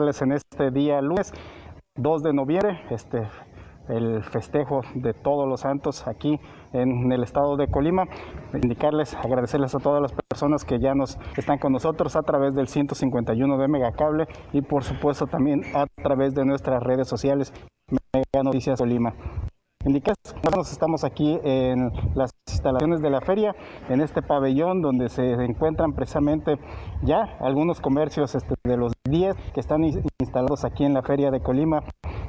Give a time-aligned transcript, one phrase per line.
[0.00, 1.30] En este día lunes
[1.96, 3.28] 2 de noviembre este
[3.88, 6.40] el festejo de todos los santos aquí
[6.72, 8.04] en el estado de Colima.
[8.54, 12.68] Indicarles, agradecerles a todas las personas que ya nos están con nosotros a través del
[12.68, 17.52] 151 de Megacable y por supuesto también a través de nuestras redes sociales
[18.14, 19.12] Mega Noticias Colima.
[19.86, 20.14] Indicar,
[20.44, 23.54] nosotros estamos aquí en las instalaciones de la feria,
[23.88, 26.58] en este pabellón donde se encuentran precisamente
[27.02, 31.30] ya algunos comercios este, de los 10 que están in- instalados aquí en la feria
[31.30, 31.80] de Colima,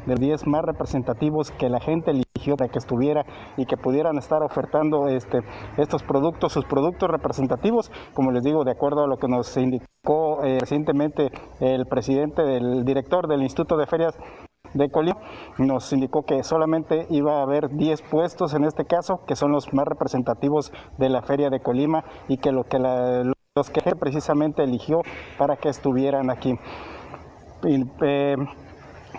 [0.06, 3.26] de los 10 más representativos que la gente eligió para que estuviera
[3.58, 5.42] y que pudieran estar ofertando este,
[5.76, 10.42] estos productos, sus productos representativos, como les digo, de acuerdo a lo que nos indicó
[10.46, 11.30] eh, recientemente
[11.60, 14.18] el presidente, del director del Instituto de Ferias
[14.74, 15.18] de Colima
[15.58, 19.74] nos indicó que solamente iba a haber 10 puestos en este caso, que son los
[19.74, 23.24] más representativos de la feria de Colima y que lo que la-
[23.56, 25.02] los que precisamente eligió
[25.38, 26.58] para que estuvieran aquí.
[27.64, 28.36] Eh,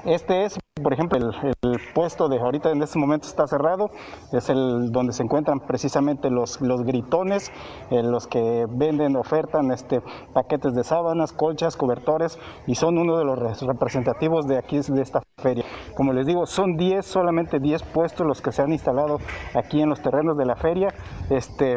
[0.06, 3.90] este es, por ejemplo, el, puesto de ahorita en este momento está cerrado,
[4.32, 7.52] es el donde se encuentran precisamente los, los gritones,
[7.90, 10.00] eh, los que venden, ofertan este,
[10.32, 15.02] paquetes de sábanas, colchas, cobertores y son uno de los res- representativos de aquí, de
[15.02, 15.64] esta feria.
[15.94, 19.18] Como les digo, son 10, solamente 10 puestos los que se han instalado
[19.54, 20.88] aquí en los terrenos de la feria.
[21.28, 21.76] Este,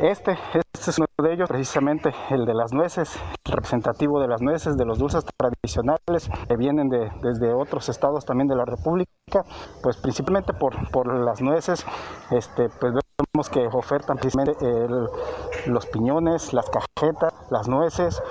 [0.00, 4.76] este, este es uno de ellos, precisamente el de las nueces, representativo de las nueces,
[4.76, 9.44] de los dulces tradicionales que vienen de, desde otros estados también de la República,
[9.82, 11.84] pues principalmente por, por las nueces,
[12.30, 12.94] este, pues
[13.34, 14.54] vemos que ofertan precisamente
[15.66, 18.22] los piñones, las cajetas, las nueces,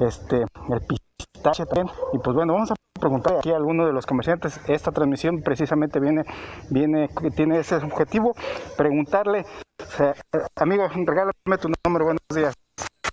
[0.00, 4.06] este, el pistache también, y pues bueno, vamos a preguntar aquí a alguno de los
[4.06, 6.24] comerciantes, esta transmisión precisamente viene,
[6.68, 8.34] viene, tiene ese objetivo,
[8.76, 9.44] preguntarle
[9.80, 12.54] o sea, eh, amigo, regálame tu nombre, buenos días.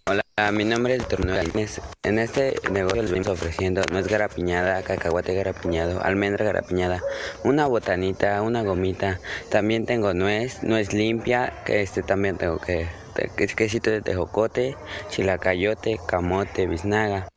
[0.10, 1.82] Hola, mi nombre es Manuel Alines.
[2.04, 7.02] En este negocio les venimos ofreciendo nuez garapiñada, cacahuate garapiñado, almendra garapiñada,
[7.44, 9.20] una botanita, una gomita.
[9.50, 12.88] También tengo nuez, nuez limpia, que este también tengo que,
[13.36, 14.78] que es quesito de tejocote,
[15.10, 17.28] chilacayote, camote, biznaga.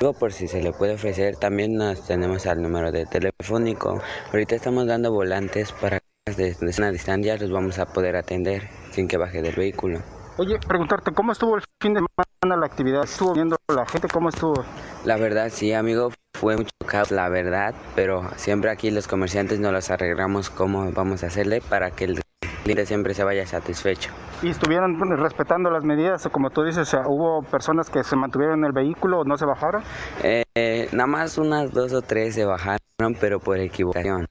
[0.00, 4.00] Luego por si se le puede ofrecer, también nos tenemos al número de telefónico.
[4.32, 9.08] Ahorita estamos dando volantes para que desde una distancia los vamos a poder atender sin
[9.08, 10.00] que baje del vehículo.
[10.38, 13.04] Oye, preguntarte, ¿cómo estuvo el fin de semana la actividad?
[13.04, 14.08] ¿Estuvo viendo la gente?
[14.08, 14.64] ¿Cómo estuvo?
[15.04, 19.72] La verdad, sí, amigo, fue mucho caos, la verdad, pero siempre aquí los comerciantes nos
[19.72, 22.20] los arreglamos cómo vamos a hacerle para que el
[22.64, 24.10] cliente siempre se vaya satisfecho.
[24.42, 26.28] ¿Y estuvieron respetando las medidas?
[26.30, 29.46] Como tú dices, o sea, ¿hubo personas que se mantuvieron en el vehículo no se
[29.46, 29.82] bajaron?
[30.22, 32.80] Eh, nada más unas dos o tres se bajaron,
[33.18, 34.26] pero por equivocación.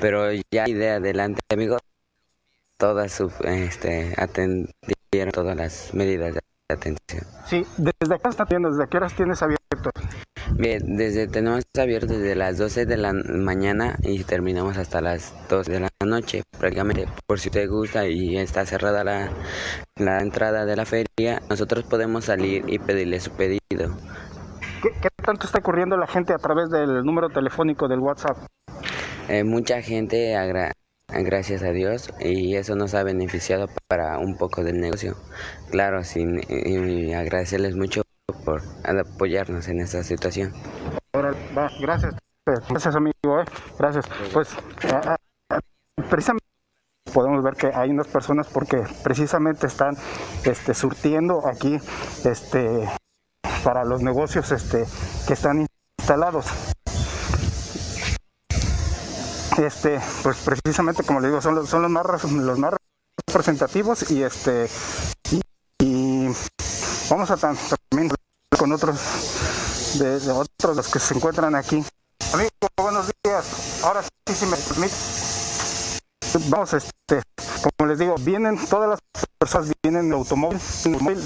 [0.00, 1.76] Pero ya de adelante, amigo,
[2.76, 6.34] todas este, atendieron todas las medidas
[6.76, 7.24] atención.
[7.46, 8.70] Sí, ¿desde acá está viendo?
[8.70, 9.90] ¿Desde qué horas tienes abierto?
[10.54, 15.66] Bien, desde tenemos abierto desde las 12 de la mañana y terminamos hasta las 2
[15.66, 17.06] de la noche, prácticamente.
[17.26, 19.30] Por si te gusta y está cerrada la,
[19.96, 23.60] la entrada de la feria, nosotros podemos salir y pedirle su pedido.
[24.82, 28.36] ¿Qué, qué tanto está corriendo la gente a través del número telefónico del WhatsApp?
[29.28, 30.72] Eh, mucha gente, agra-
[31.08, 35.14] gracias a Dios, y eso nos ha beneficiado para un poco del negocio.
[35.70, 38.02] Claro, sin, y agradecerles mucho
[38.44, 40.52] por apoyarnos en esta situación.
[41.80, 42.14] Gracias.
[42.68, 43.40] Gracias, amigo.
[43.40, 43.44] ¿eh?
[43.78, 44.04] Gracias.
[44.32, 44.48] Pues,
[46.08, 46.44] precisamente
[47.12, 49.96] podemos ver que hay unas personas porque precisamente están
[50.44, 51.78] este, surtiendo aquí
[52.24, 52.88] este,
[53.64, 54.84] para los negocios este,
[55.26, 55.66] que están
[55.98, 56.75] instalados.
[59.58, 62.74] Este, pues precisamente como le digo, son los, son los más los más
[63.26, 64.68] representativos y este
[65.80, 66.26] y,
[67.08, 67.56] vamos a tam-
[67.90, 68.12] también
[68.58, 69.00] con otros
[69.98, 71.84] de, otros los que se encuentran aquí.
[72.32, 73.82] Amigos, buenos días.
[73.82, 74.94] Ahora sí, si me permite.
[76.50, 77.22] Vamos, este,
[77.62, 78.98] como les digo, vienen todas las
[79.38, 80.60] personas vienen en automóvil,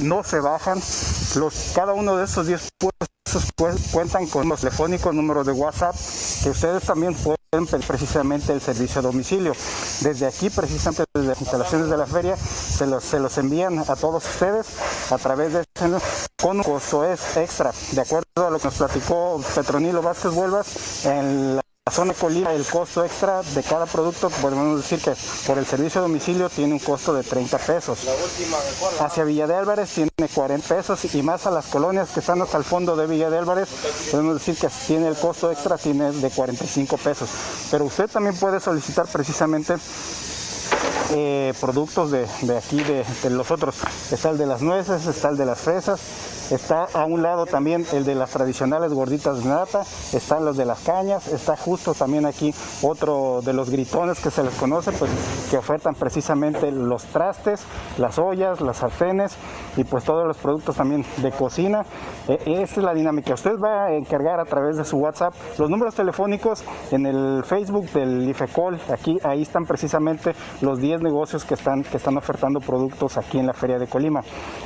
[0.02, 0.80] no se bajan.
[1.36, 5.96] Los, cada uno de esos 10 puestos pues, cuentan con los telefónicos, números de WhatsApp,
[6.44, 7.39] que ustedes también pueden
[7.84, 9.52] precisamente el servicio a domicilio.
[10.02, 13.96] Desde aquí, precisamente desde las instalaciones de la feria, se los, se los envían a
[13.96, 14.66] todos ustedes
[15.10, 15.64] a través de
[16.40, 21.56] con un costo extra, de acuerdo a lo que nos platicó Petronilo Vázquez Vuelvas en
[21.56, 25.14] la la zona Colima, el costo extra de cada producto, podemos decir que
[25.46, 28.00] por el servicio a domicilio tiene un costo de 30 pesos.
[29.00, 32.58] Hacia Villa de Álvarez tiene 40 pesos y más a las colonias que están hasta
[32.58, 33.68] el fondo de Villa de Álvarez,
[34.10, 37.30] podemos decir que tiene el costo extra tiene de 45 pesos.
[37.70, 39.76] Pero usted también puede solicitar precisamente
[41.12, 43.76] eh, productos de, de aquí, de, de los otros.
[44.12, 45.98] Está el de las nueces, está el de las fresas,
[46.50, 49.82] Está a un lado también el de las tradicionales gorditas de nata,
[50.12, 52.52] están los de las cañas, está justo también aquí
[52.82, 55.10] otro de los gritones que se les conoce, pues
[55.48, 57.64] que ofertan precisamente los trastes,
[57.98, 59.36] las ollas, las sartenes
[59.76, 61.82] y pues todos los productos también de cocina.
[62.26, 63.34] Eh, esa es la dinámica.
[63.34, 67.90] Usted va a encargar a través de su WhatsApp los números telefónicos en el Facebook
[67.90, 68.80] del IFECOL.
[68.92, 70.32] Aquí ahí están precisamente
[70.62, 74.20] los 10 negocios que están que están ofertando productos aquí en la Feria de Colima.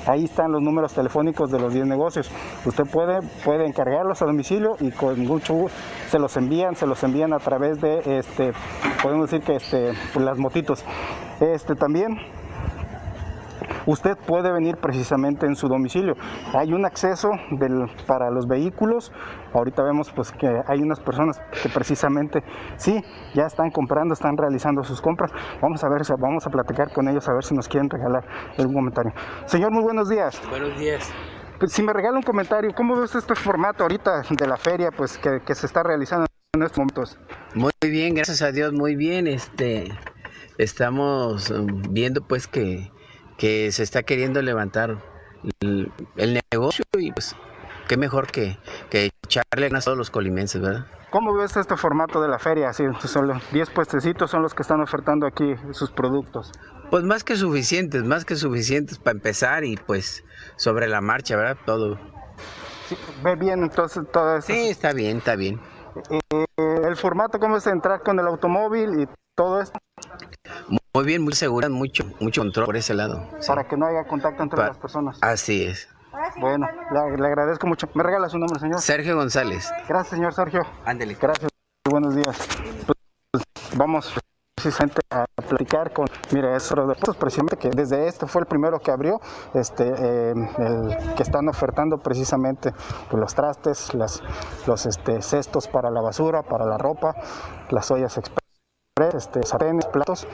[0.07, 2.31] Ahí están los números telefónicos de los 10 negocios.
[2.65, 5.67] Usted puede, puede encargarlos a domicilio y con mucho
[6.09, 8.53] se los envían, se los envían a través de este,
[9.03, 10.85] podemos decir que este, las motitos.
[11.41, 12.17] Este también
[13.87, 16.15] usted puede venir precisamente en su domicilio.
[16.55, 19.13] Hay un acceso del, para los vehículos.
[19.53, 22.43] Ahorita vemos pues que hay unas personas que precisamente
[22.77, 23.03] sí
[23.35, 25.33] ya están comprando, están realizando sus compras.
[25.61, 28.25] Vamos a ver, vamos a platicar con ellos a ver si nos quieren regalar
[28.59, 29.13] algún comentario.
[29.47, 30.41] Señor, muy buenos días.
[30.51, 31.13] Buenos días.
[31.65, 35.17] Pues, si me regala un comentario, ¿cómo ves este formato ahorita de la feria pues
[35.17, 37.19] que, se está realizando en estos momentos?
[37.55, 39.27] Muy bien, gracias a Dios, muy bien.
[39.27, 39.91] Este,
[40.59, 42.93] estamos um, viendo pues que,
[43.39, 45.03] que se está queriendo levantar
[45.61, 47.35] el, el negocio y pues
[47.89, 48.59] qué mejor que,
[48.91, 50.87] que echarle ganas a todos los colimenses, ¿verdad?
[51.11, 52.71] ¿Cómo ves este formato de la feria?
[52.71, 56.53] Así, son los 10 puestecitos son los que están ofertando aquí sus productos.
[56.91, 60.25] Pues más que suficientes, más que suficientes para empezar y pues
[60.57, 61.57] sobre la marcha, ¿verdad?
[61.65, 61.99] Todo.
[62.89, 64.53] Sí, ¿Ve bien entonces todo esto?
[64.53, 65.61] Sí, está bien, está bien.
[66.11, 66.45] Eh,
[66.85, 69.79] el formato, ¿cómo es entrar con el automóvil y todo esto?
[70.95, 73.27] Muy bien, muy segura, mucho, mucho control por ese lado.
[73.41, 73.49] sí.
[73.49, 75.19] Para que no haya contacto entre Pa- las personas.
[75.23, 75.89] Así es.
[76.41, 77.89] Bueno, le, le agradezco mucho.
[77.95, 78.81] ¿Me regala su nombre, señor?
[78.81, 79.73] Sergio González.
[79.89, 80.63] Gracias, señor Sergio.
[80.85, 81.17] Ándele.
[81.21, 81.51] Gracias,
[81.89, 82.49] buenos días.
[82.87, 83.45] Pues,
[83.77, 84.15] vamos
[84.55, 88.47] precisamente a platicar con, mire, es otro de los precisamente que desde este fue el
[88.47, 89.21] primero que abrió,
[89.53, 92.73] este, eh, el que están ofertando precisamente
[93.11, 94.23] pues, los trastes, las,
[94.67, 97.15] los este, cestos para la basura, para la ropa,
[97.71, 100.27] las ollas express, este, sartenes, platos.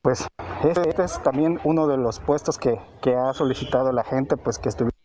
[0.00, 0.26] Pues
[0.64, 4.58] este, este es también uno de los puestos que, que ha solicitado la gente, pues
[4.58, 5.01] que estuviera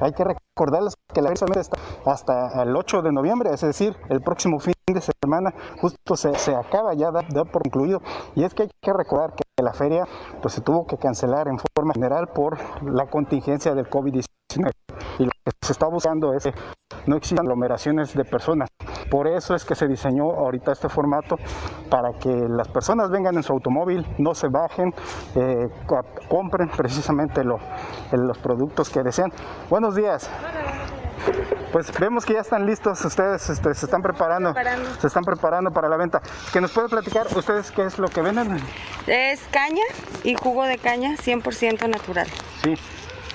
[0.00, 4.20] Hay que recordarles que la feria está hasta el 8 de noviembre, es decir, el
[4.20, 8.00] próximo fin de semana justo se, se acaba ya da, da por concluido.
[8.34, 10.06] Y es que hay que recordar que la feria
[10.42, 14.24] pues se tuvo que cancelar en forma general por la contingencia del COVID-19
[14.56, 16.52] y lo que se está buscando es que
[17.06, 18.68] no existan aglomeraciones de personas.
[19.10, 21.36] Por eso es que se diseñó ahorita este formato
[21.88, 24.94] para que las personas vengan en su automóvil, no se bajen,
[25.34, 27.58] eh, co- compren precisamente lo-
[28.12, 29.32] los productos que desean.
[29.68, 30.28] Buenos días.
[31.72, 34.52] Pues vemos que ya están listos ustedes, este, se están preparando,
[35.00, 36.20] se están preparando para la venta.
[36.52, 38.58] ¿Que nos puede platicar ustedes qué es lo que venden?
[39.06, 39.82] Es caña
[40.24, 42.26] y jugo de caña 100% natural.
[42.64, 42.74] Sí.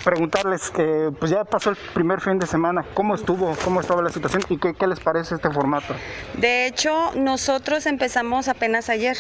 [0.06, 4.12] Preguntarles que pues ya pasó el primer fin de semana, ¿cómo estuvo, cómo estaba la
[4.12, 5.96] situación y qué, qué les parece este formato?
[6.36, 9.18] De hecho, nosotros empezamos apenas ayer.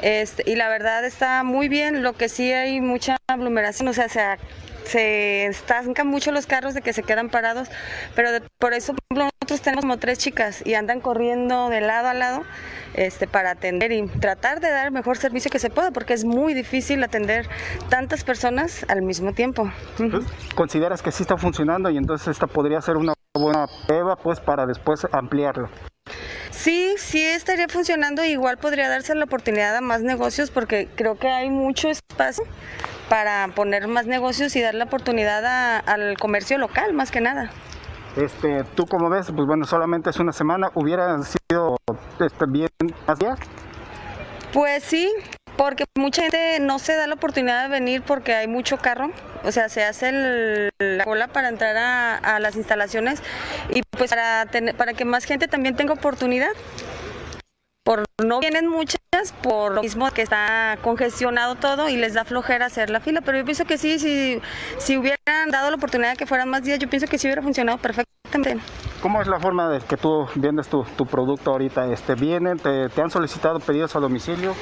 [0.00, 4.08] Este, y la verdad está muy bien, lo que sí hay mucha aglomeración, o sea,
[4.08, 4.20] se,
[4.88, 7.68] se estancan mucho los carros de que se quedan parados,
[8.14, 11.80] pero de- por eso por ejemplo, nosotros tenemos como tres chicas y andan corriendo de
[11.80, 12.42] lado a lado
[12.94, 16.24] este, para atender y tratar de dar el mejor servicio que se pueda, porque es
[16.24, 17.46] muy difícil atender
[17.88, 19.70] tantas personas al mismo tiempo.
[19.98, 20.24] Ujú.
[20.54, 24.66] ¿Consideras que sí está funcionando y entonces esta podría ser una buena prueba pues para
[24.66, 25.68] después ampliarlo?
[26.50, 28.24] Sí, sí estaría funcionando.
[28.24, 32.44] Igual podría darse la oportunidad a más negocios porque creo que hay mucho espacio
[33.08, 37.50] para poner más negocios y dar la oportunidad a- al comercio local, más que nada.
[38.16, 41.76] Este, tú como ves, pues bueno, solamente es una semana, hubiera sido
[42.20, 42.68] este, bien
[43.06, 43.38] más días.
[44.52, 45.12] Pues sí,
[45.56, 49.10] porque mucha gente no se da la oportunidad de venir porque hay mucho carro,
[49.44, 53.22] o sea, se hace el- la cola para entrar a, a las instalaciones
[53.70, 56.50] y pues para, tener, para que más gente también tenga oportunidad
[57.88, 58.98] por no vienen muchas
[59.42, 63.38] por lo mismo que está congestionado todo y les da flojera hacer la fila, pero
[63.38, 64.42] yo pienso que sí, si,
[64.76, 67.40] si hubieran dado la oportunidad de que fueran más días, yo pienso que sí hubiera
[67.40, 68.58] funcionado perfectamente.
[69.00, 71.90] ¿Cómo es la forma de que tú vendes tu, tu producto ahorita?
[71.90, 74.54] Este, ¿Vienen, te, te, han solicitado pedidos a domicilio?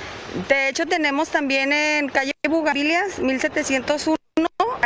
[0.49, 4.17] De hecho, tenemos también en calle Bugambilias, 1701,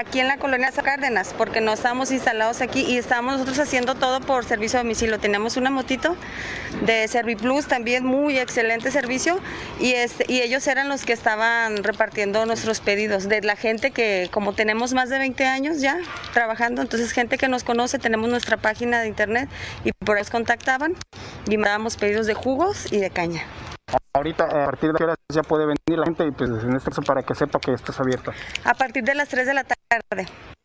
[0.00, 4.21] aquí en la colonia Cárdenas, porque no estamos instalados aquí y estamos nosotros haciendo todo
[4.21, 5.19] por servicio a domicilio.
[5.21, 6.16] Tenemos una motito
[6.87, 9.38] de Serviplus, también muy excelente servicio,
[9.78, 14.30] y, este, y ellos eran los que estaban repartiendo nuestros pedidos, de la gente que,
[14.33, 15.99] como tenemos más de 20 años ya
[16.33, 19.49] trabajando, entonces gente que nos conoce, tenemos nuestra página de internet
[19.85, 20.95] y por ahí nos contactaban
[21.47, 23.42] y mandábamos pedidos de jugos y de caña.
[24.14, 26.90] Ahorita, a partir de qué horas ya puede venir la gente y pues en este
[26.90, 28.33] caso para que sepa que estás abierto.
[28.64, 29.79] A partir de las 3 de la tarde,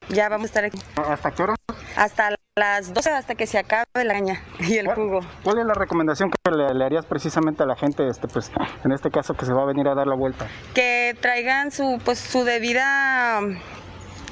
[0.10, 0.80] ya vamos a estar aquí.
[0.98, 1.56] ¿Hasta qué hora?
[1.96, 5.20] Hasta las 12, hasta que se acabe la caña y el ¿Cuál, jugo.
[5.44, 8.52] ¿Cuál es la recomendación que le, le, harías precisamente a la gente, este, pues,
[8.84, 10.48] en este caso que se va a venir a dar la vuelta?
[10.76, 13.42] Que traigan su, pues, su debida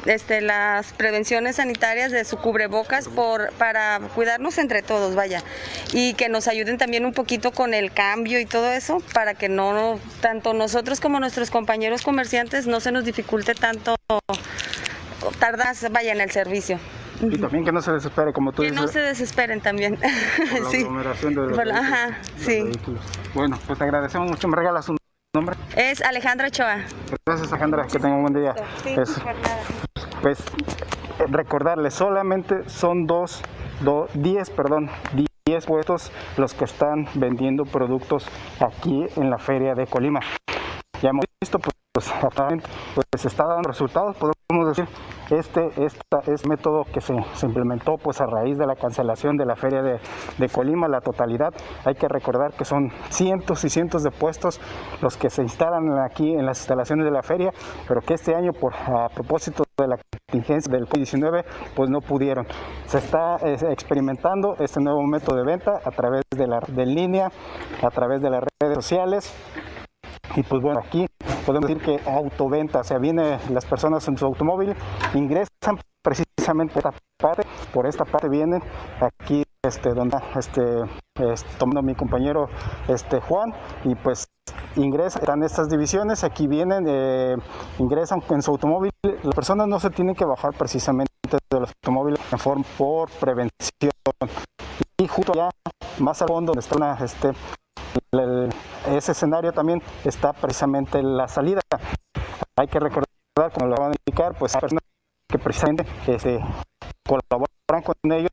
[0.05, 5.41] este, las prevenciones sanitarias de su cubrebocas por, para cuidarnos entre todos, vaya,
[5.91, 9.49] y que nos ayuden también un poquito con el cambio y todo eso, para que
[9.49, 13.95] no, tanto nosotros como nuestros compañeros comerciantes, no se nos dificulte tanto
[15.39, 16.77] tardas, vaya, en el servicio.
[17.21, 18.81] Y también que no se desespere, como tú que dices.
[18.81, 19.95] no se desesperen también.
[19.97, 20.77] Por la sí.
[20.77, 22.63] aglomeración de los Por la- vehículos, ajá, los sí.
[22.63, 23.01] vehículos.
[23.33, 24.47] Bueno, pues te agradecemos mucho.
[24.47, 24.97] ¿Me regalas un
[25.35, 25.55] nombre?
[25.75, 26.77] Es Alejandra Ochoa.
[27.25, 27.83] Gracias, Alejandra.
[27.87, 28.53] Que tenga un buen día.
[28.83, 29.59] Sí, Es- por nada.
[30.21, 33.41] pues eh, recordarles, solamente son dos,
[33.81, 34.89] do- diez, perdón,
[35.45, 38.27] diez puestos los que están vendiendo productos
[38.59, 40.19] aquí en la feria de Colima.
[41.01, 42.09] Ya hemos visto, pues, pues,
[42.95, 44.35] pues se está dando resultados, podemos
[44.67, 44.85] decir,
[45.31, 49.55] este, este método que se, se implementó pues a raíz de la cancelación de la
[49.55, 49.99] feria de,
[50.37, 51.49] de Colima, la totalidad,
[51.85, 54.59] hay que recordar que son cientos y cientos de puestos
[55.01, 57.51] los que se instalan aquí en las instalaciones de la feria,
[57.87, 59.97] pero que este año por a propósito de la
[60.29, 61.43] contingencia del COVID-19
[61.75, 62.45] pues no pudieron.
[62.85, 67.29] Se está eh, experimentando este nuevo método de venta a través de la de línea,
[67.81, 69.33] a través de las redes sociales
[70.35, 71.05] y pues bueno, aquí
[71.45, 74.75] podemos decir que autoventa, o sea, vienen las personas en su automóvil,
[75.13, 78.61] ingresan precisamente por esta parte, por esta parte vienen
[78.99, 80.61] aquí este donde este
[81.15, 82.47] es, tomando mi compañero
[82.89, 83.53] este Juan
[83.85, 84.25] y pues
[84.75, 87.35] ingresan están estas divisiones, aquí vienen, eh,
[87.79, 91.11] ingresan en su automóvil, las personas no se tienen que bajar precisamente
[91.49, 93.91] de los automóviles en forma por prevención.
[94.99, 95.49] Y justo allá
[95.99, 97.31] más al fondo donde está una, este,
[98.87, 101.61] ese escenario también está precisamente la salida.
[102.57, 103.07] Hay que recordar,
[103.53, 104.83] como lo van a indicar, pues hay personas
[105.29, 106.39] que precisamente este,
[107.07, 108.29] colaboran con ellos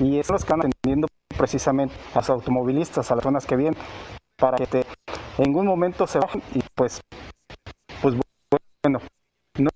[0.00, 3.78] y es los que están atendiendo precisamente a los automovilistas, a las personas que vienen,
[4.38, 4.86] para que te-
[5.38, 7.00] en un momento se bajen y pues,
[8.00, 8.14] pues
[8.82, 8.98] bueno,
[9.58, 9.70] no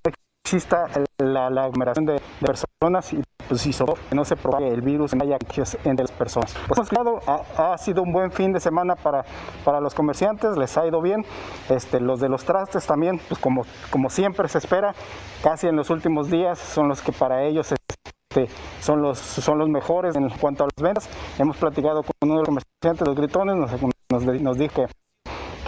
[0.49, 0.87] exista
[1.19, 5.13] la, la aglomeración de, de personas y pues todo que no se propague el virus
[5.13, 6.57] en entre las personas.
[6.67, 6.89] Pues
[7.27, 9.25] ha, ha sido un buen fin de semana para,
[9.63, 11.23] para los comerciantes, les ha ido bien.
[11.69, 14.95] Este, los de los trastes también, pues como, como siempre se espera,
[15.43, 18.49] casi en los últimos días son los que para ellos este,
[18.81, 21.11] son los son los mejores en cuanto a las ventas.
[21.39, 23.71] Hemos platicado con uno de los comerciantes, los gritones, nos,
[24.11, 24.87] nos, nos dijo que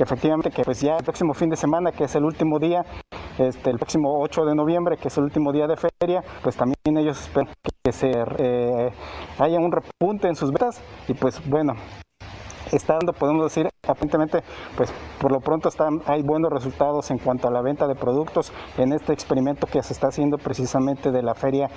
[0.00, 2.86] que efectivamente que pues ya el próximo fin de semana, que es el último día,
[3.38, 6.76] este, el próximo 8 de noviembre, que es el último día de feria, pues también
[6.98, 7.52] ellos esperan
[7.84, 8.90] que se eh,
[9.38, 11.74] haya un repunte en sus ventas y pues bueno,
[12.72, 14.42] está dando, podemos decir, aparentemente,
[14.76, 18.52] pues por lo pronto están, hay buenos resultados en cuanto a la venta de productos
[18.78, 21.68] en este experimento que se está haciendo precisamente de la feria,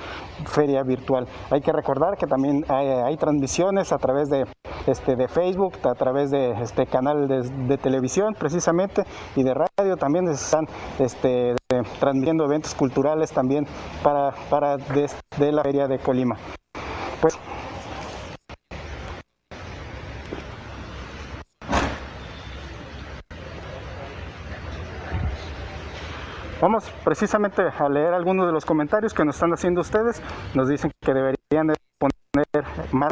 [0.45, 1.27] feria virtual.
[1.49, 4.45] Hay que recordar que también hay, hay transmisiones a través de,
[4.87, 9.03] este, de Facebook, a través de este canal de, televisión precisamente
[9.35, 10.65] y de radio también están
[10.99, 11.55] este,
[11.99, 13.65] transmitiendo eventos culturales también
[14.03, 16.35] para, para de, de la feria de Colima.
[17.21, 17.37] Pues
[26.63, 30.21] Vamos precisamente a leer algunos de los comentarios que nos están haciendo ustedes.
[30.55, 33.11] Nos dicen que deberían de poner más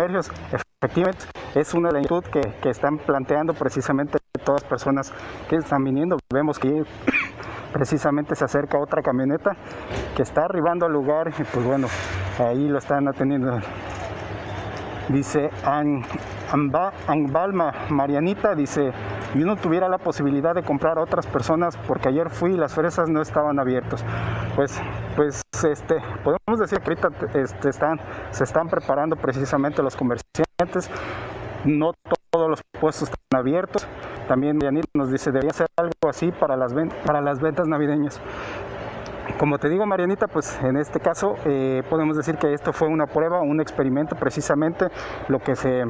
[0.83, 5.13] Efectivamente, es una inquietud que, que están planteando precisamente todas las personas
[5.47, 6.17] que están viniendo.
[6.33, 6.83] Vemos que
[7.71, 9.51] precisamente se acerca otra camioneta
[10.15, 11.87] que está arribando al lugar y pues bueno,
[12.39, 13.59] ahí lo están atendiendo.
[15.09, 16.01] Dice An,
[16.51, 18.91] Amba- Anbalma Marianita, dice,
[19.35, 22.73] yo no tuviera la posibilidad de comprar a otras personas porque ayer fui y las
[22.73, 24.03] fresas no estaban abiertas.
[24.55, 24.81] Pues,
[25.15, 27.99] pues este, podemos decir que ahorita este, están,
[28.31, 30.89] se están preparando precisamente los comerciantes.
[31.65, 31.91] No
[32.31, 33.87] todos los puestos están abiertos.
[34.27, 38.21] También Yanit nos dice, debería ser algo así para las, ventas navideñas.
[39.37, 43.05] Como te digo, Marianita, pues en este caso eh, podemos decir que esto fue una
[43.05, 44.87] prueba, un experimento precisamente
[45.27, 45.83] lo que se,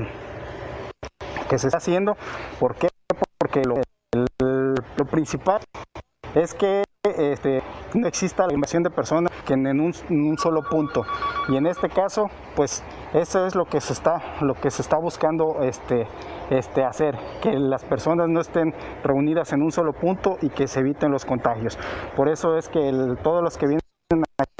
[1.49, 2.15] que se está haciendo.
[2.59, 2.87] ¿Por qué?
[3.39, 5.61] Porque lo principal
[6.35, 6.83] es que
[7.17, 7.61] este,
[7.93, 11.03] no exista la invasión de personas que en un, solo punto.
[11.49, 14.97] Y en este caso pues eso es lo que se está lo que se está
[14.97, 16.07] buscando este,
[16.49, 20.79] este hacer que las personas no estén reunidas en un solo punto y que se
[20.79, 21.77] eviten los contagios.
[22.15, 22.91] Por eso es que
[23.23, 23.81] todos los que vienen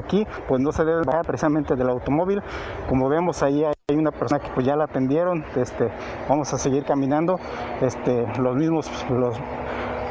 [0.02, 2.42] aquí pues no se deben bajar precisamente del automóvil.
[2.88, 5.88] Como vemos ahí hay una persona que pues ya la atendieron este
[6.28, 7.36] vamos a seguir caminando.
[7.80, 9.36] Este los mismos los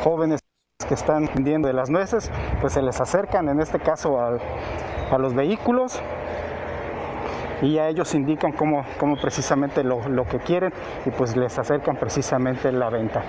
[0.03, 0.41] jóvenes
[0.85, 5.33] que están vendiendo de las nueces, pues se les acercan en este caso a los
[5.33, 6.01] vehículos
[7.61, 10.71] y a ellos indican cómo, cómo precisamente lo, lo, que quieren
[11.05, 13.21] y pues les acercan precisamente la venta.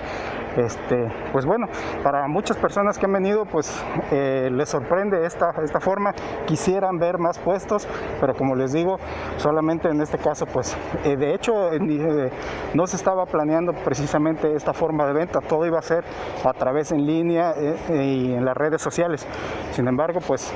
[0.57, 1.67] Este, pues bueno,
[2.03, 6.13] para muchas personas que han venido pues eh, les sorprende esta, esta forma,
[6.45, 7.87] quisieran ver más puestos,
[8.19, 8.97] pero como les digo,
[9.37, 12.29] solamente en este caso pues eh, de hecho eh,
[12.73, 16.03] no se estaba planeando precisamente esta forma de venta, todo iba a ser
[16.43, 17.53] a través en línea
[17.89, 19.27] y en las redes sociales.
[19.71, 20.53] Sin embargo pues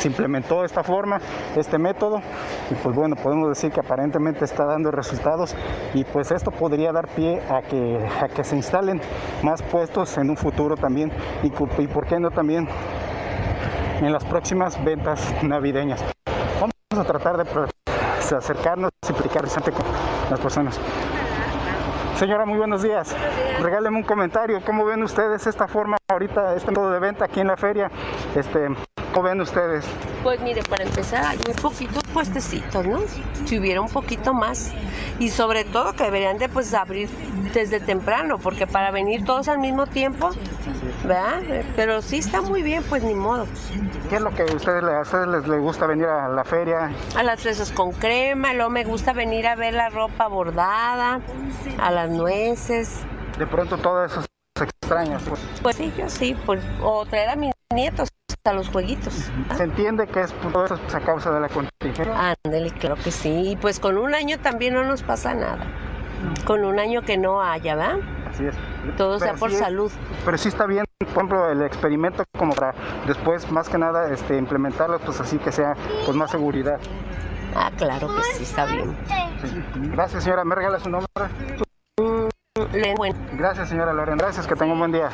[0.00, 1.18] se implementó esta forma,
[1.56, 2.20] este método,
[2.70, 5.54] y pues bueno, podemos decir que aparentemente está dando resultados
[5.94, 9.00] y pues esto podría dar pie a que, a que se instalen
[9.42, 12.66] más puestos en un futuro también y, por qué no también
[14.00, 16.02] en las próximas ventas navideñas.
[16.58, 17.68] Vamos a tratar de
[18.36, 19.84] acercarnos y platicar con
[20.30, 20.80] las personas.
[22.16, 23.16] Señora, muy buenos días.
[23.62, 24.60] Regáleme un comentario.
[24.64, 27.90] ¿Cómo ven ustedes esta forma ahorita, este modo de venta aquí en la feria?
[28.36, 28.68] Este,
[29.12, 29.84] ¿Cómo ven ustedes?
[30.22, 33.00] Pues mire, para empezar hay muy poquitos puestecitos, ¿no?
[33.44, 34.70] Si hubiera un poquito más.
[35.18, 37.08] Y sobre todo que deberían de pues abrir
[37.52, 40.30] desde temprano, porque para venir todos al mismo tiempo,
[41.02, 41.40] ¿verdad?
[41.74, 43.46] Pero sí está muy bien, pues ni modo.
[44.08, 46.92] ¿Qué es lo que a ustedes, a ustedes les, les gusta venir a la feria?
[47.16, 51.20] A las fresas con crema, luego me gusta venir a ver la ropa bordada,
[51.80, 53.00] a las nueces.
[53.38, 54.22] De pronto todo eso
[54.56, 55.18] se extraña.
[55.18, 58.08] Pues, pues sí, yo sí, pues, o traer a mis nietos
[58.44, 59.30] a los jueguitos.
[59.56, 62.34] Se entiende que es todo eso a causa de la contingencia.
[62.44, 63.50] Ándale, claro que sí.
[63.50, 65.66] Y pues con un año también no nos pasa nada.
[66.46, 67.98] Con un año que no haya, ¿verdad?
[68.28, 68.54] Así es.
[68.96, 69.90] Todo sea por salud.
[70.24, 72.74] Pero sí está bien, por ejemplo, el experimento como para
[73.06, 75.74] después, más que nada, este, implementarlo, pues así que sea
[76.06, 76.78] con más seguridad.
[77.54, 78.96] Ah, claro que sí, está bien.
[79.92, 80.44] Gracias, señora.
[80.44, 81.08] ¿Me regala su nombre?
[82.96, 83.18] Bueno.
[83.32, 84.16] Gracias, señora Lorena.
[84.18, 85.10] Gracias, que tenga un buen día.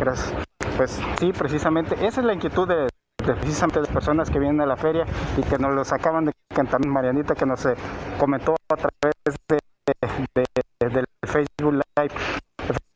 [0.00, 0.47] Gracias.
[0.78, 2.86] Pues sí, precisamente, esa es la inquietud de,
[3.16, 5.04] precisamente de personas que vienen a la feria
[5.36, 7.74] y que nos los acaban de cantar Marianita, que nos eh,
[8.16, 9.12] comentó a través
[9.48, 9.58] de,
[10.88, 12.14] del Facebook Live.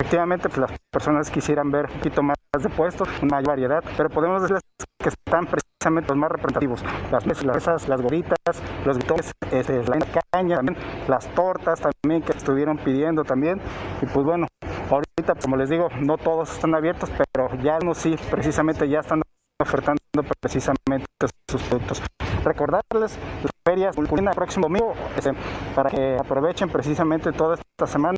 [0.00, 4.08] Efectivamente, pues las personas quisieran ver un poquito más de puestos, una mayor variedad, pero
[4.10, 4.62] podemos decirles
[5.02, 6.84] que están precisamente los más representativos.
[7.10, 9.98] Las mesas, las gorritas, los guitones, este, la
[10.30, 13.60] caña, también, las tortas también que estuvieron pidiendo también.
[14.00, 14.46] Y pues bueno,
[14.92, 19.22] Ahorita, como les digo, no todos están abiertos, pero ya no sí, precisamente ya están
[19.59, 19.98] ofertando
[20.38, 21.07] precisamente
[21.50, 22.02] sus productos.
[22.44, 25.31] Recordarles las ferias el próximo domingo este,
[25.74, 28.16] para que aprovechen precisamente toda esta semana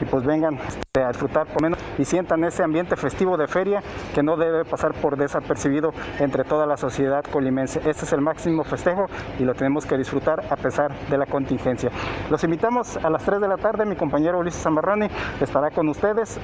[0.00, 3.82] y pues vengan este, a disfrutar por menos y sientan ese ambiente festivo de feria
[4.14, 7.80] que no debe pasar por desapercibido entre toda la sociedad colimense.
[7.80, 9.04] Este es el máximo festejo
[9.38, 11.90] y lo tenemos que disfrutar a pesar de la contingencia.
[12.30, 15.08] Los invitamos a las 3 de la tarde, mi compañero Ulises Zambarroni
[15.40, 16.40] estará con ustedes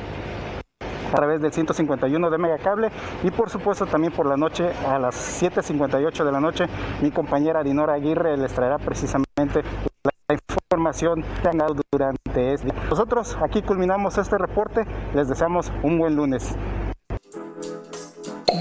[1.13, 2.91] a través del 151 de Megacable
[3.23, 6.65] y por supuesto también por la noche a las 7.58 de la noche
[7.03, 9.63] mi compañera Dinora Aguirre les traerá precisamente
[10.03, 12.83] la información que han dado durante este día.
[12.91, 16.57] Nosotros aquí culminamos este reporte, les deseamos un buen lunes.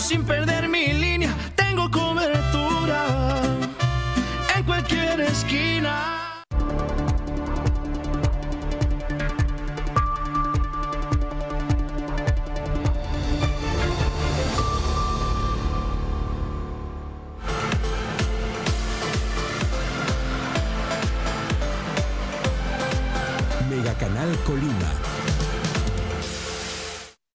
[0.00, 1.33] sin perder mi línea,